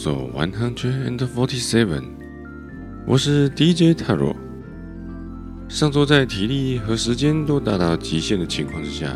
[0.00, 2.02] Episode One Hundred and Forty-Seven。
[3.06, 4.34] 我是 DJ 泰若。
[5.68, 9.14] 上周在体力和时间都达到极限的情况之下，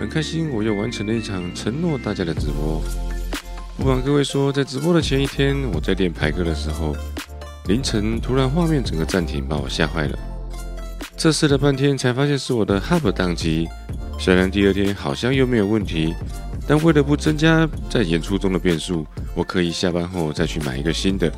[0.00, 2.82] 很开心我又完成了一场承诺大家的直播。
[3.76, 6.96] 不瞒各位说，在直播的前一天，我在练排歌的时候，
[7.66, 10.18] 凌晨突然画面整个暂停，把我吓坏了。
[11.18, 13.68] 测试了半天，才发现是我的 Hub 宕机。
[14.18, 16.14] 虽然第二天好像又没有问题，
[16.68, 21.32] 但为了不增加在演出中的变数，我可以下班后再去买一个新的。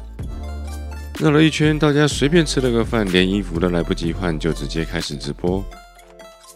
[1.21, 5.65] 绕了一圈，到家随便吃了个饭，连衣服都来不及换，就直接开始直播。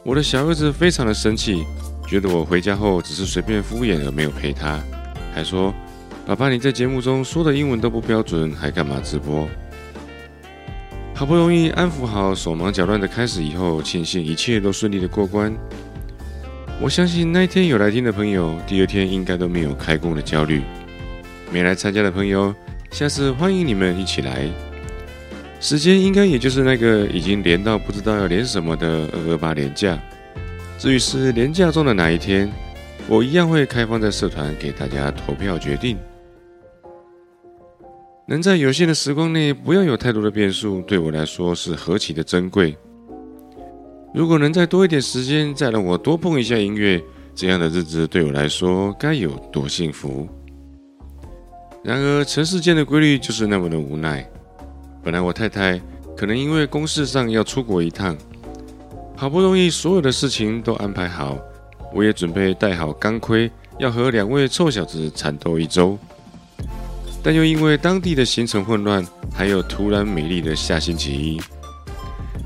[0.02, 1.64] 我的小儿子非常的生气，
[2.08, 4.82] 觉得我回家后只是随便敷衍而没有陪他，
[5.32, 5.72] 还说
[6.26, 9.48] ：“爸爸，你在节目中说的英文都不标准，还干嘛直播？”
[11.14, 15.54] 好不容易安抚好手忙脚乱的开始以后，庆幸一切都顺利的过关。
[16.84, 20.60] 我相信那一天有来听的朋友，第二天应该都没有开工的焦虑。
[21.50, 22.54] 没来参加的朋友，
[22.90, 24.46] 下次欢迎你们一起来。
[25.60, 29.98] 时间应该也就是那个已经连到不知道要连什么的二二八连假。
[30.76, 32.52] 至于是连假中的哪一天，
[33.08, 35.96] 我一样会开放在社团给大家投票决定。
[38.28, 42.76] 能在有限的时光内不要有太多的变数，对我来说是何其的珍贵。
[44.14, 47.02] 如果能再多一点时间，再让我多碰一下音乐，
[47.34, 50.28] 这样的日子对我来说该有多幸福。
[51.82, 54.24] 然而，尘世间的规律就是那么的无奈。
[55.02, 55.80] 本来我太太
[56.16, 58.16] 可能因为公事上要出国一趟，
[59.16, 61.36] 好不容易所有的事情都安排好，
[61.92, 63.50] 我也准备带好钢盔，
[63.80, 65.98] 要和两位臭小子缠斗一周。
[67.20, 71.40] 但又因为当地的行程混乱，还有突然美丽的下星期一，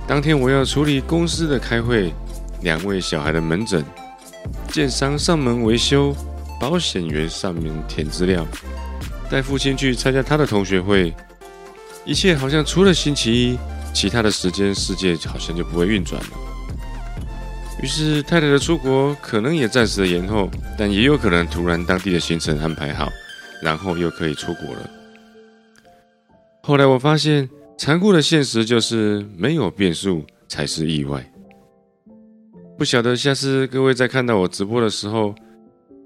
[0.07, 2.13] 当天我要处理公司的开会、
[2.63, 3.85] 两位小孩的门诊、
[4.69, 6.15] 建商上门维修、
[6.61, 8.47] 保险员上门填资料、
[9.31, 11.15] 带父亲去参加他的同学会，
[12.05, 13.59] 一切好像除了星期一，
[13.93, 16.31] 其他的时间世界好像就不会运转了。
[17.83, 23.09] 于是太太的出国可能也暂时的延后，但也有可能突然当地的行程安排好。
[23.61, 24.89] 然后又可以出国了。
[26.63, 31.25] 后来我发现，残酷的现实就是没有变数才是意外。
[32.77, 35.33] 不晓得下次各位在看到我直播的时候，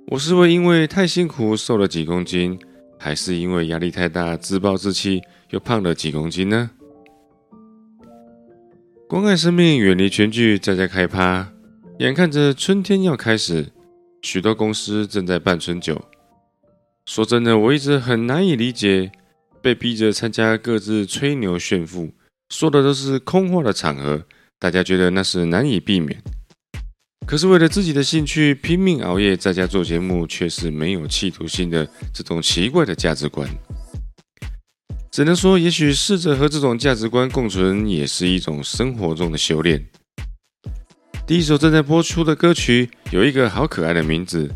[0.08, 2.58] 我是会因为太辛苦瘦了几公斤，
[2.98, 6.70] 还是因为压力太大自暴自弃又胖了几公斤呢？
[9.08, 11.50] 关爱生命，远离全剧，在家开趴。
[11.98, 13.66] 眼看着春天要开始，
[14.20, 15.98] 许多公司正在办春酒。
[17.06, 19.10] 说真的，我一直很难以理解，
[19.62, 22.12] 被逼着参加各自吹牛炫富，
[22.50, 24.24] 说的都是空话的场合，
[24.58, 26.20] 大家觉得那是难以避免。
[27.24, 33.48] 可是为了自己的兴趣拼命熬夜在家做节目，却是没有企图心的这种奇怪的价值观。
[35.12, 39.86] 只能说，也许试着和这种价值观共存，也是一种生活中的修炼。
[41.24, 44.50] 第一首正在播出的歌曲有一个好可爱的名字。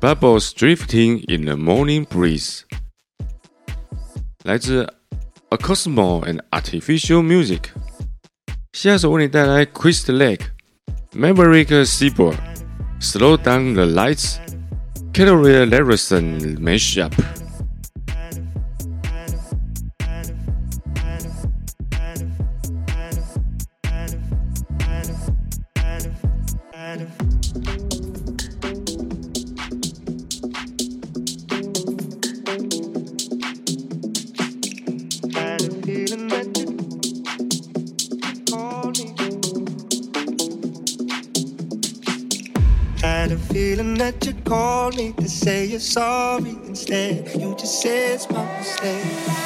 [0.00, 2.60] Bubbles drifting in the morning breeze，
[4.47, 4.83] 来自
[5.49, 7.65] A Cosmo and Artificial Music。
[8.73, 17.13] 下首为你带来 Chris Lake、Maverick Seaboard、Slow Down the Lights、Calorie Larison Mashup。
[45.68, 47.28] You're sorry instead.
[47.38, 49.37] You just say it's my mistake.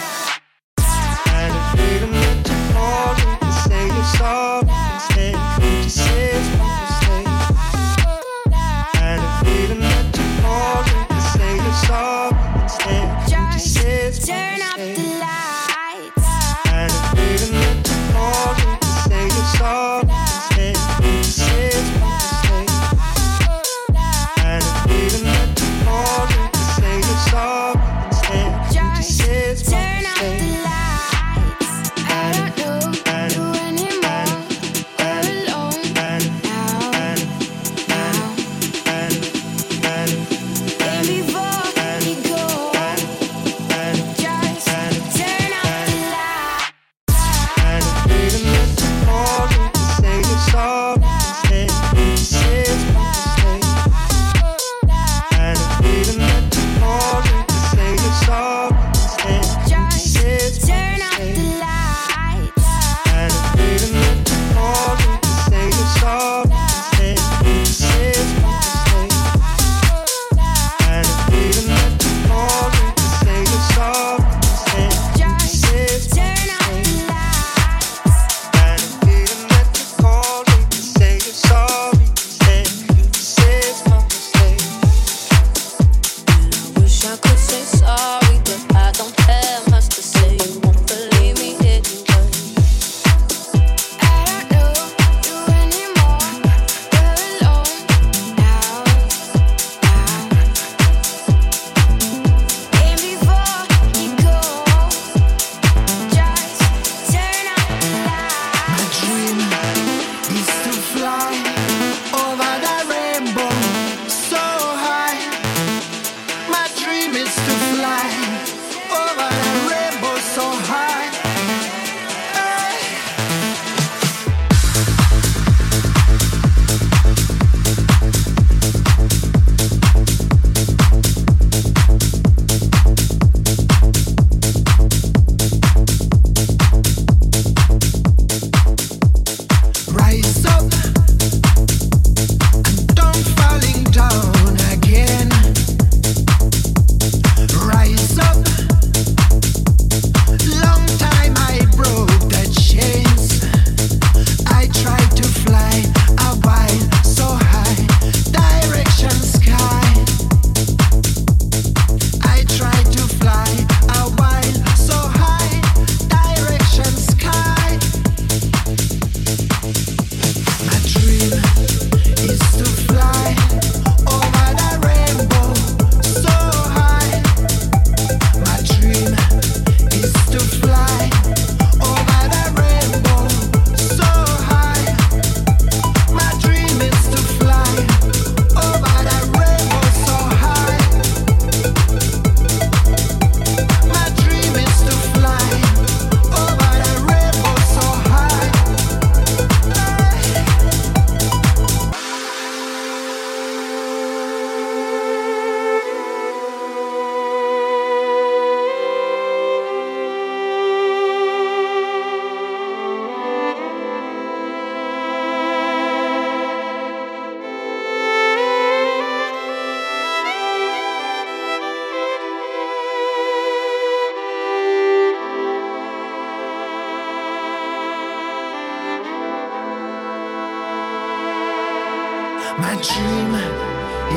[232.58, 233.34] My dream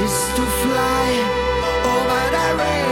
[0.04, 1.08] is to fly
[1.94, 2.85] over that rainbow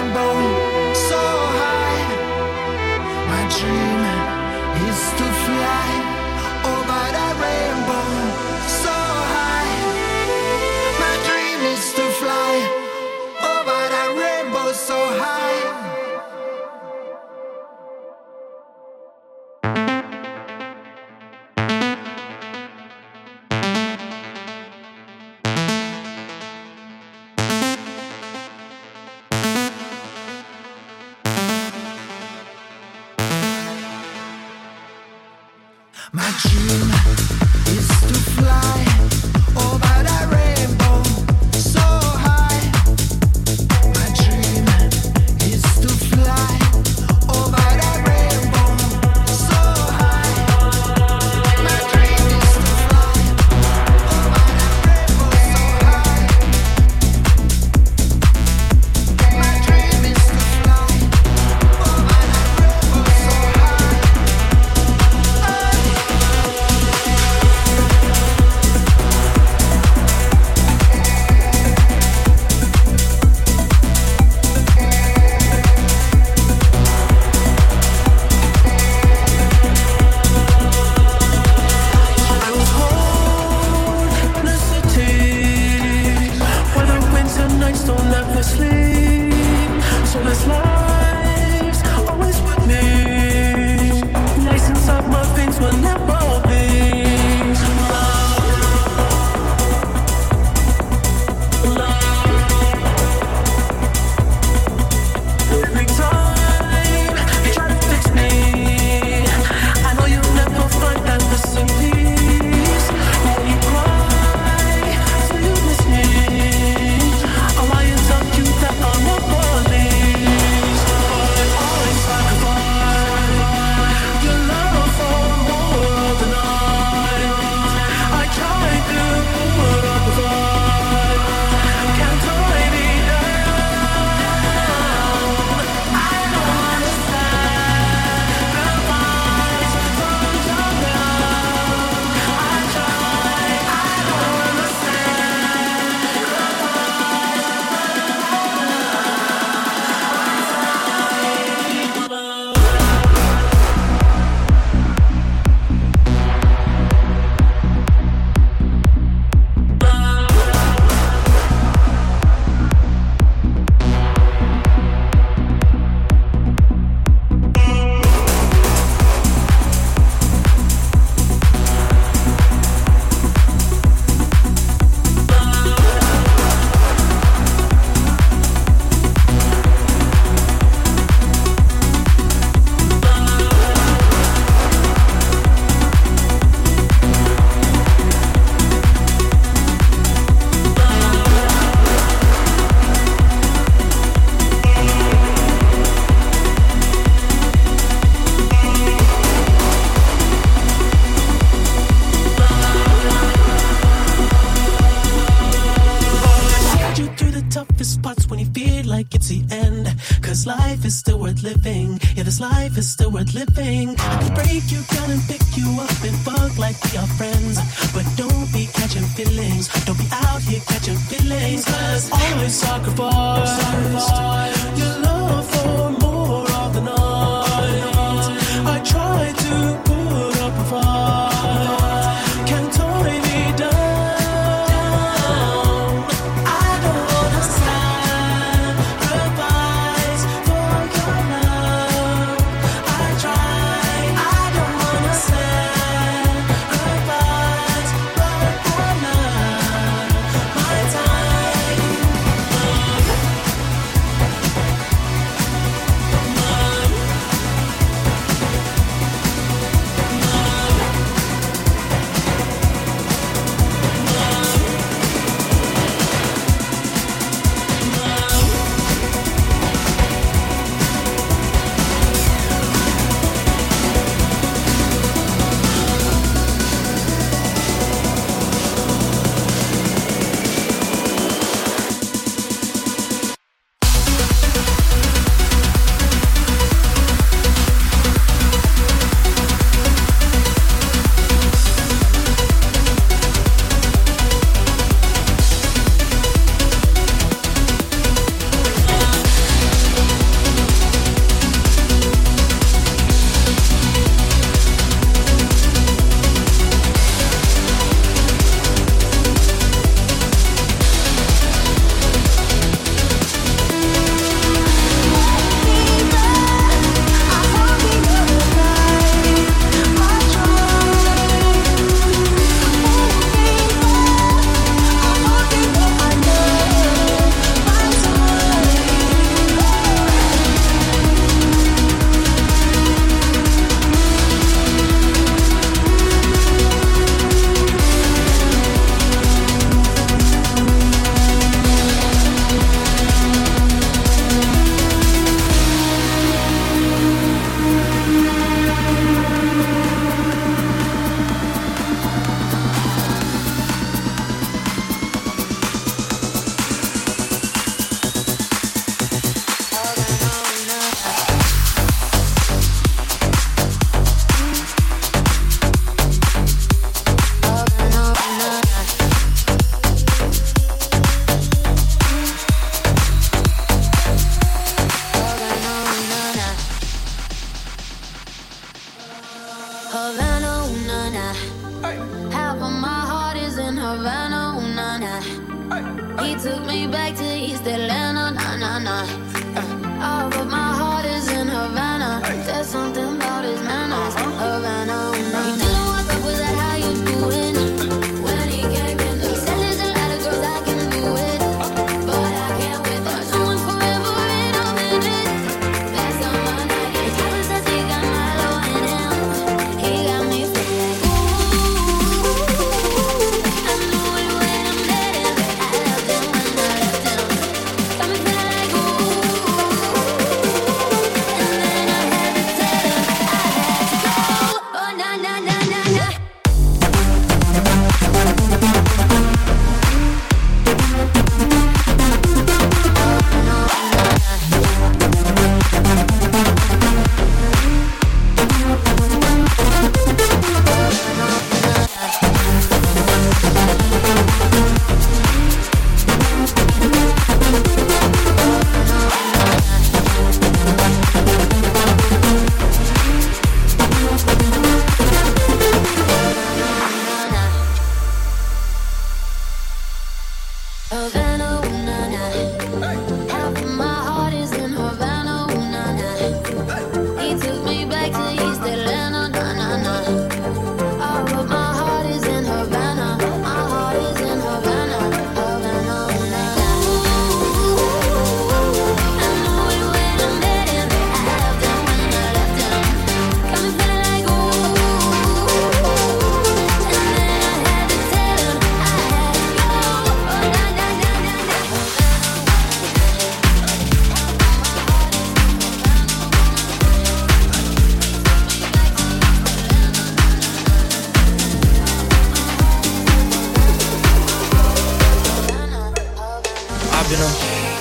[507.13, 507.31] in them,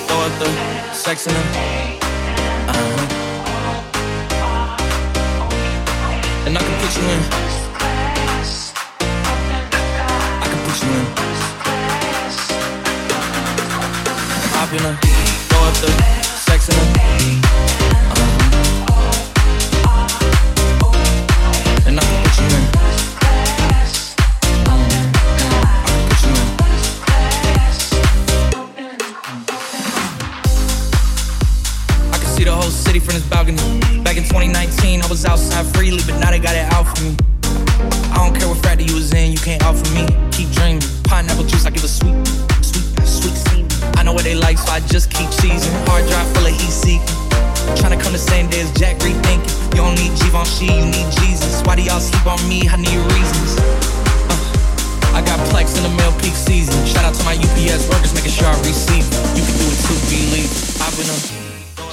[0.07, 0.49] throw up the
[0.93, 1.47] sex in them.
[2.69, 3.07] Uh-huh.
[6.47, 7.21] And I can put you in.
[10.43, 11.07] I can put you in.
[14.55, 14.97] Hop in them,
[15.49, 15.91] throw up the
[16.47, 17.82] sex in them.
[36.21, 36.72] now they got it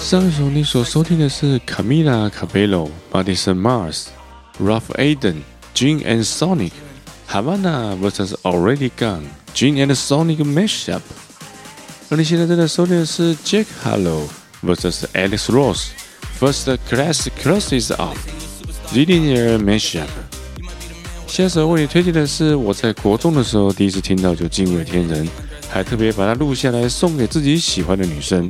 [0.10, 4.06] 上一首你所收听的是 Camila Cabello、Madison Mars、
[4.60, 5.36] Ralph Aden、
[5.76, 6.72] Gene and Sonic、
[7.30, 11.02] Havana vs Already Gone、Gene and Sonic mashup。
[12.10, 14.24] 而你现在正在收听的是 Jack Harlow
[14.64, 15.90] vs Alex Ross
[16.40, 17.96] First Class Classes
[18.92, 20.08] Linear mashup。
[21.28, 25.30] 下首为你推荐的是我在国中的时候第一次听到就惊为天人，
[25.70, 28.50] 还特别把它录下来送给自己喜欢的女生。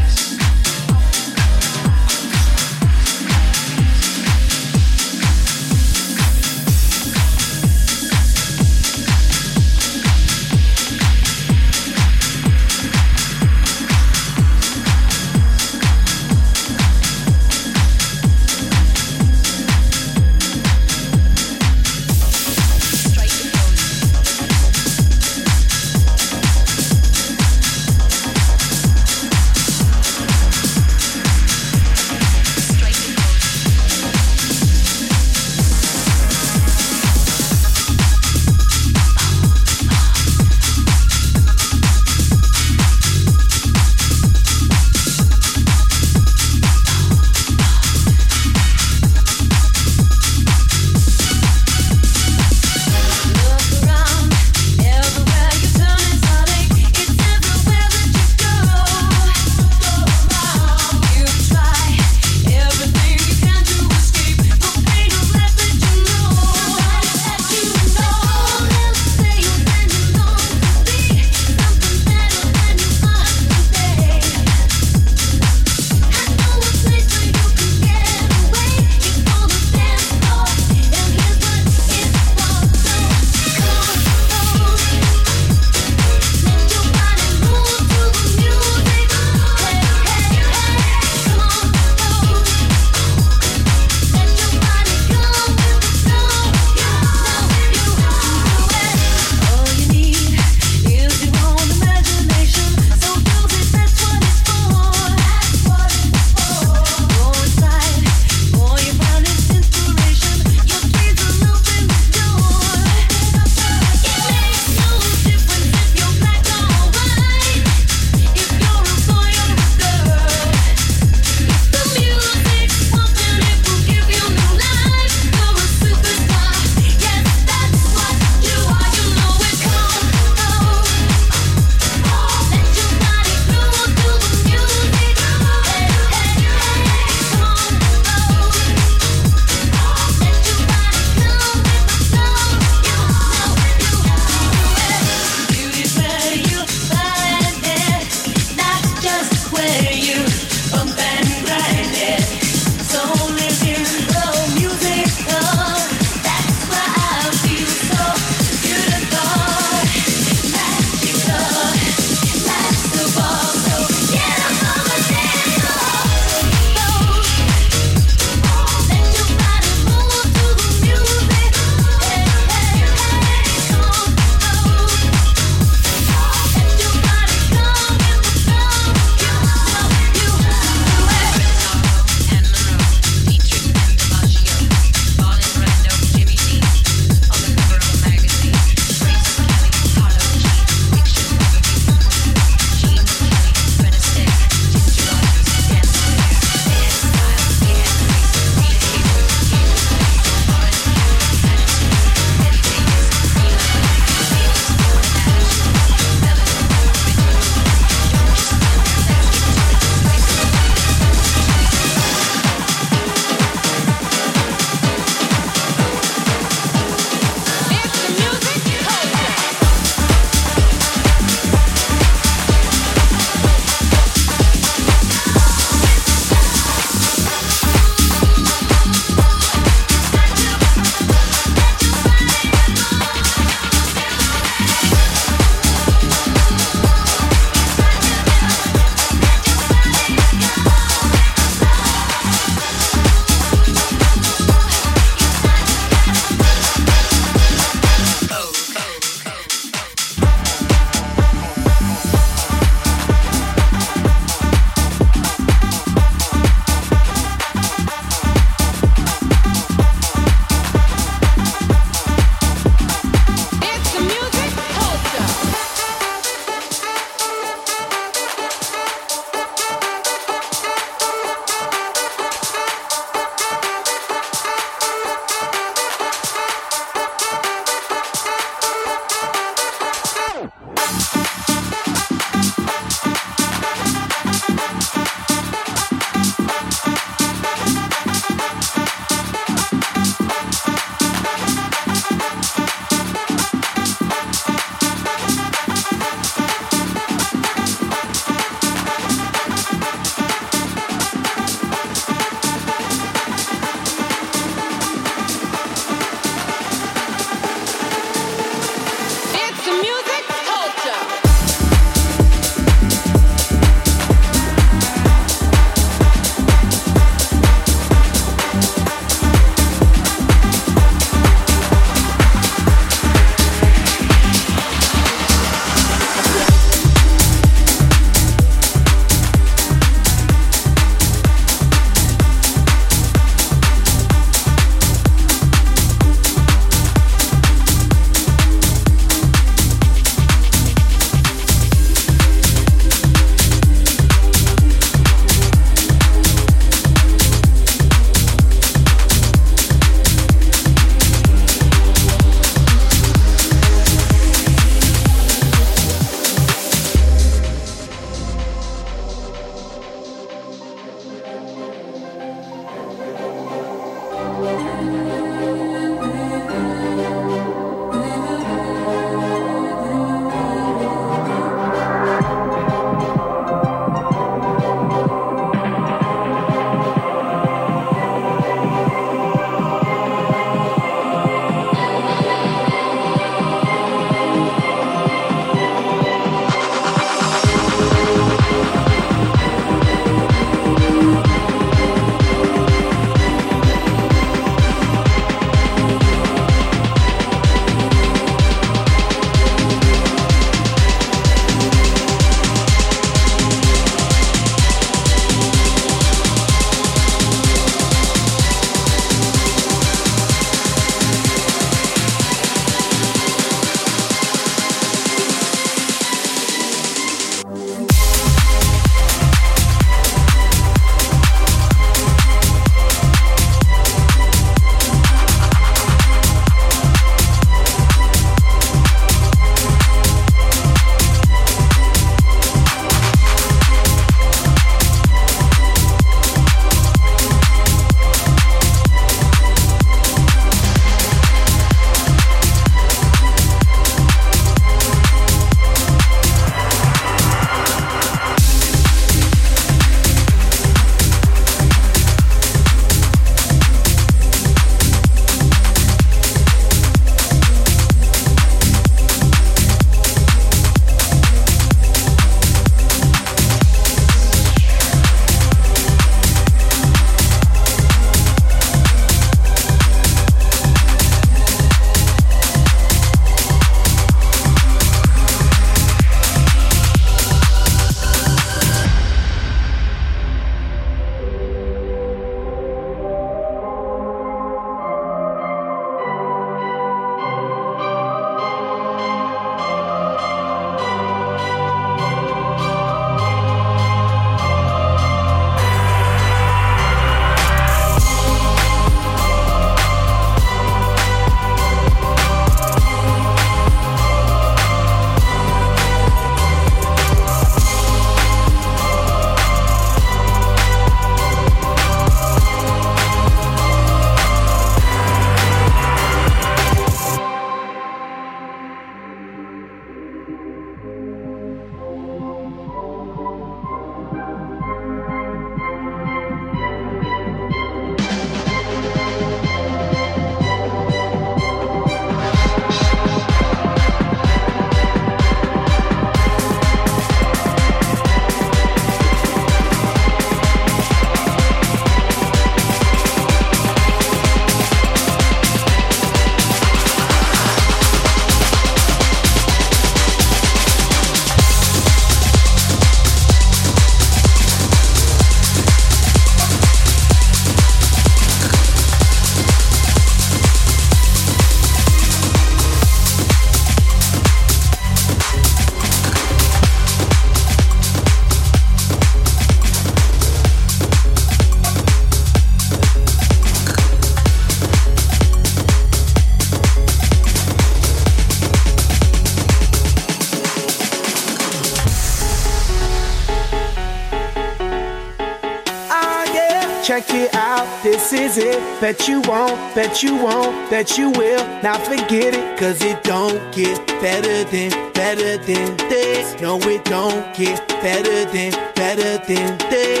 [588.10, 588.80] this is it.
[588.80, 592.58] Bet you won't, bet you won't, bet you will not forget it.
[592.58, 596.40] Cause it don't get better than, better than this.
[596.40, 600.00] No, it don't get better than, better than this.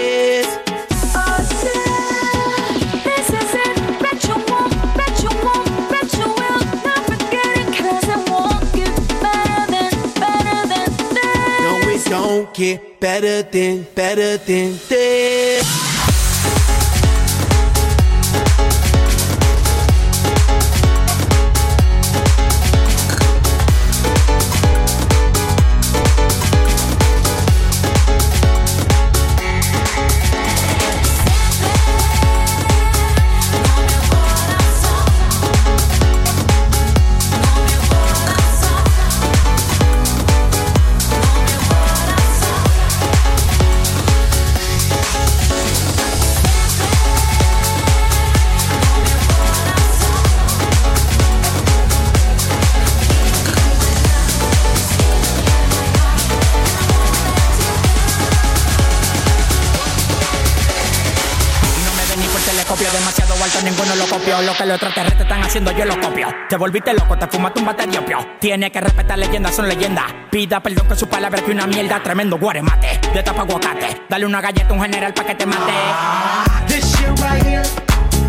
[12.08, 14.99] Don't get better than, better than this.
[63.62, 64.40] Ninguno lo copió.
[64.42, 66.28] Lo que los extraterrestres están haciendo, yo lo copio.
[66.48, 68.18] Te volviste loco, te fumaste un batería opio.
[68.40, 70.06] Tiene que respetar leyendas, son leyendas.
[70.30, 73.00] Pida perdón que su palabra que una mierda, tremendo guaremate.
[73.12, 75.72] De tapa aguacate, dale una galleta a un general pa' que te mate.
[76.66, 77.62] This shit right here,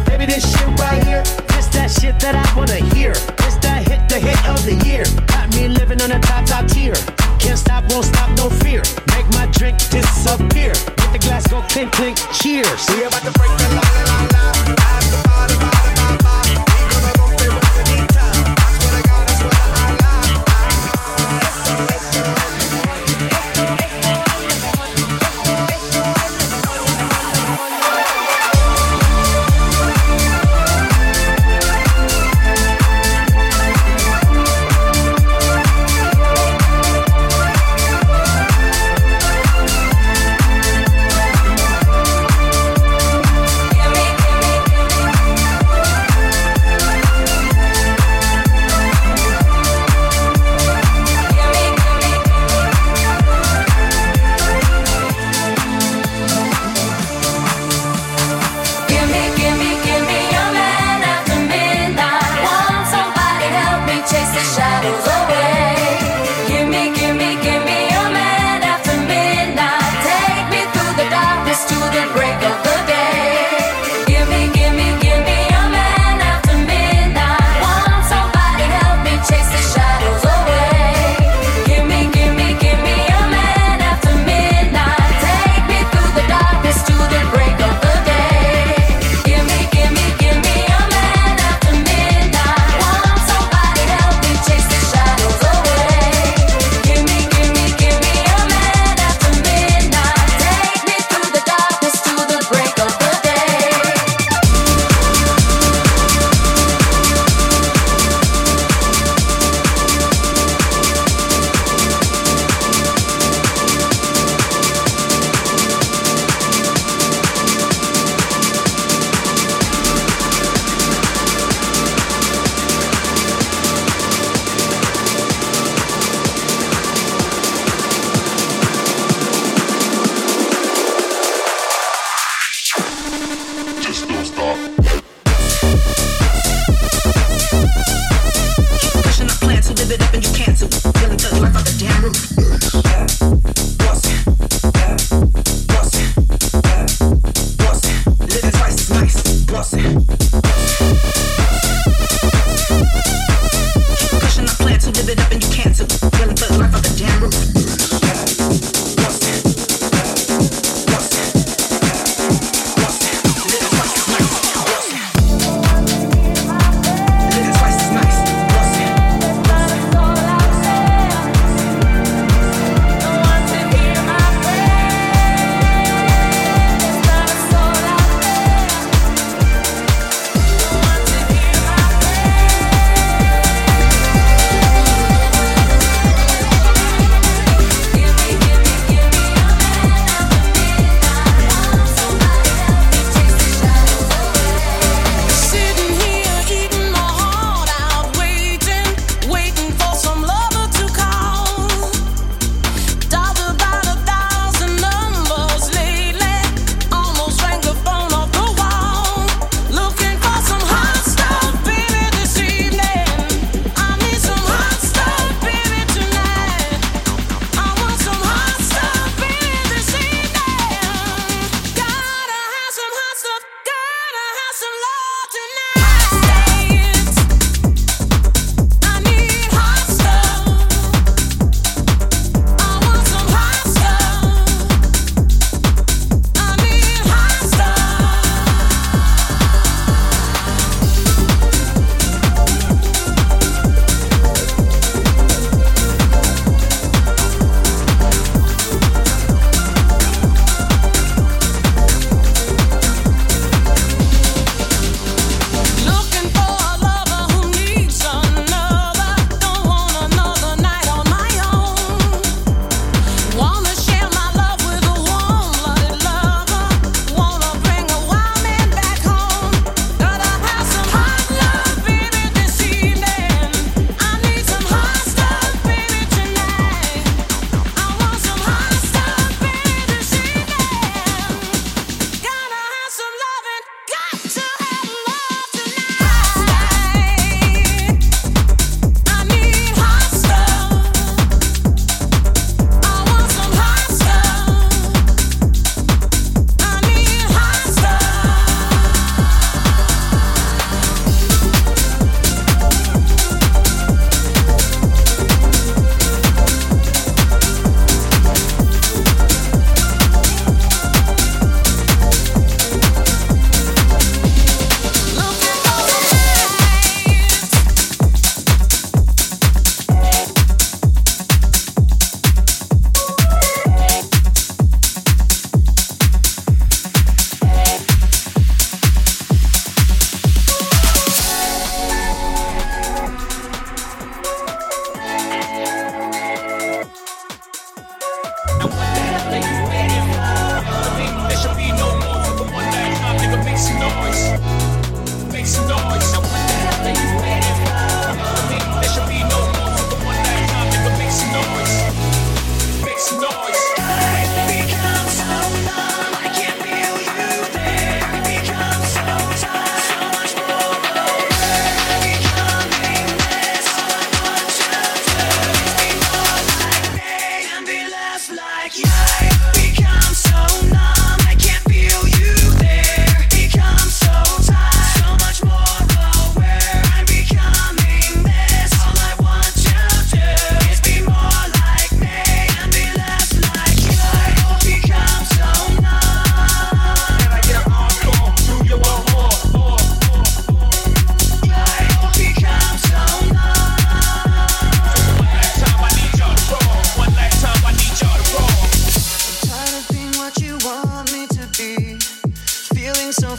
[0.05, 1.23] baby, this shit right here.
[1.55, 3.13] This that shit that I wanna hear.
[3.37, 5.03] This that hit, the hit of the year.
[5.27, 6.95] Got me living on a top, top tier.
[7.39, 8.81] Can't stop, won't stop, no fear.
[9.15, 10.73] Make my drink disappear.
[10.73, 12.89] Get the glass, go clink, clink, cheers.
[12.89, 14.80] We about to break the la la la la.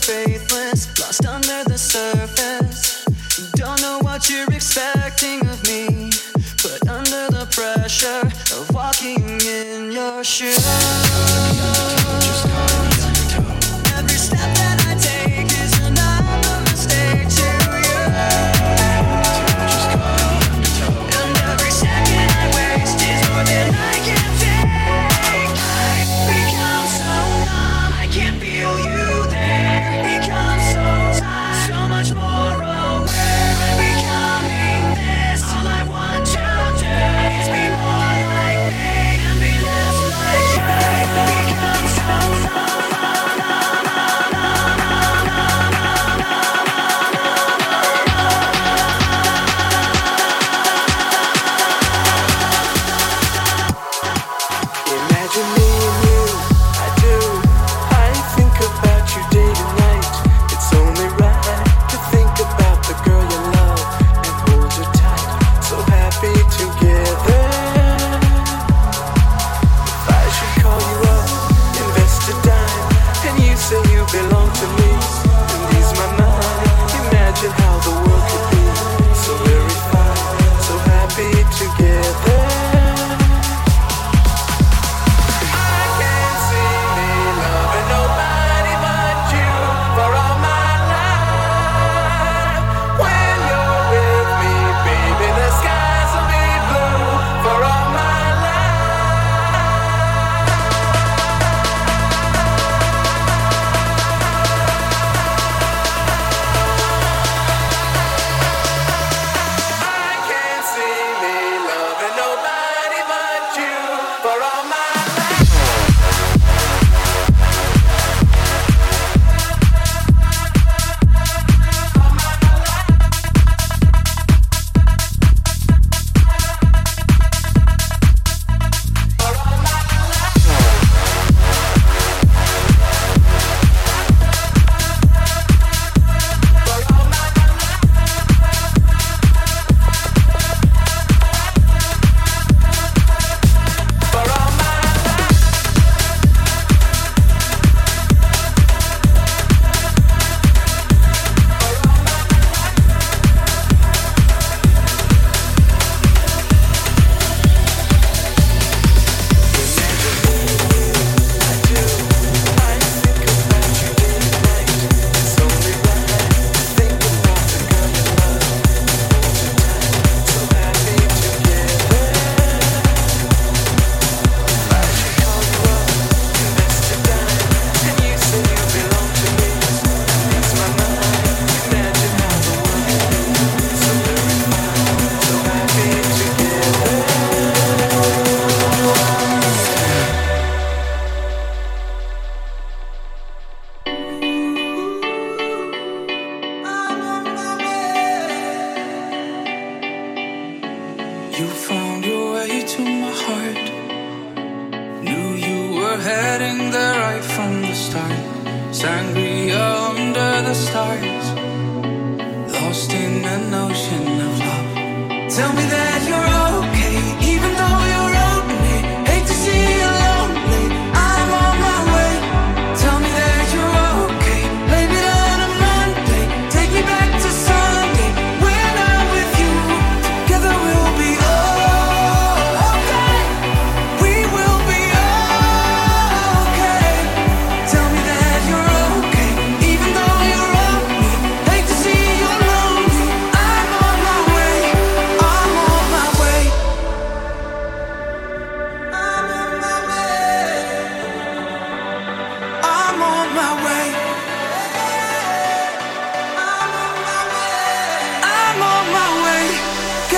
[0.02, 3.04] faithless, lost under the surface.
[3.54, 6.10] Don't know what you're expecting of me,
[6.62, 8.26] but under the pressure
[8.56, 10.81] of walking in your shoes.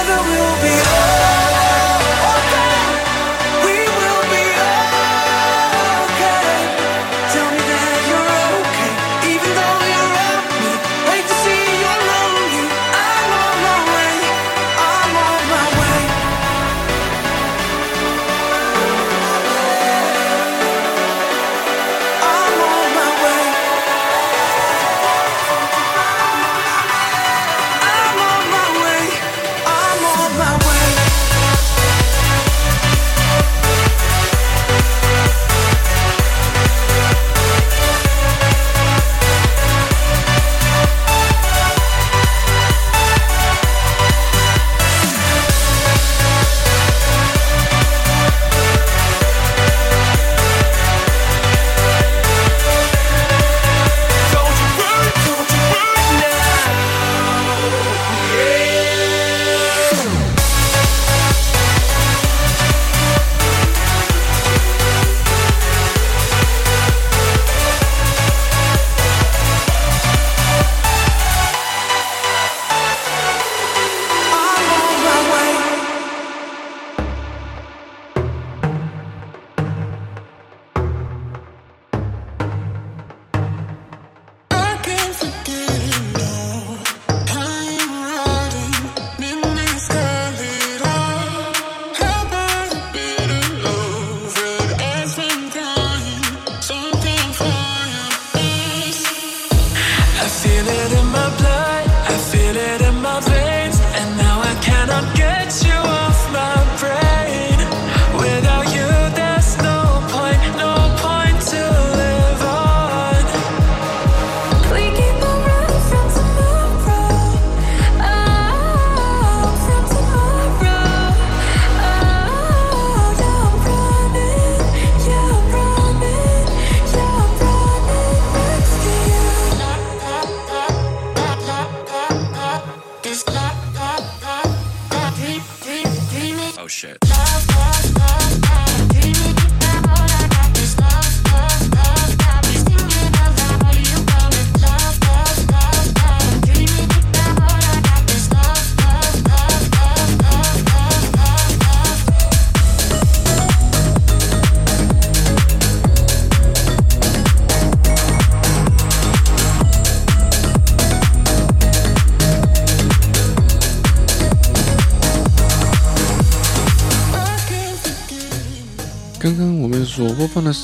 [0.05, 1.14] together we'll be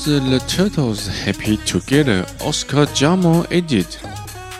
[0.00, 3.84] 是 The Turtles Happy Together Oscar Jamo Edit，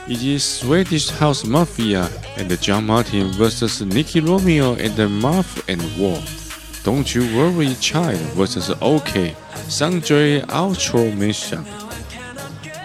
[0.07, 7.25] 以及 Swedish House Mafia and John Martin vs Nicky Romeo and Marv and War。Don't you
[7.35, 9.35] worry, child vs OK
[9.71, 11.65] Sanjay Outro Mashup。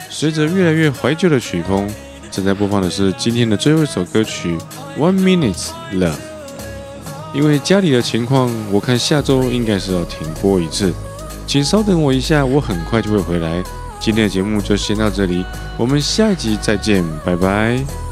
[0.09, 1.89] 随着越来越怀旧的曲风，
[2.31, 4.57] 正在播放的是今天的最后一首歌曲《
[4.99, 6.13] One Minute Love》。
[7.33, 10.93] 因为家里的情况，我看下周应该是要停播一次，
[11.46, 13.62] 请稍等我一下，我很快就会回来。
[13.98, 15.44] 今天的节目就先到这里，
[15.78, 18.05] 我们下一集再见，拜拜。